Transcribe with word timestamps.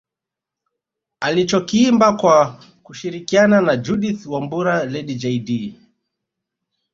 Alichokiimba 1.19 2.13
kwa 2.13 2.59
kushirikiana 2.83 3.61
na 3.61 3.77
Judith 3.77 4.25
Wambura 4.25 4.85
Lady 4.85 5.15
Jaydee 5.15 5.75